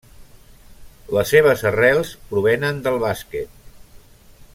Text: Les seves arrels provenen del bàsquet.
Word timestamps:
Les 1.17 1.33
seves 1.33 1.61
arrels 1.71 2.13
provenen 2.31 2.81
del 2.87 2.99
bàsquet. 3.05 3.53